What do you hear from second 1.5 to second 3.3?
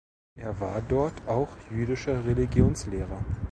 jüdischer Religionslehrer.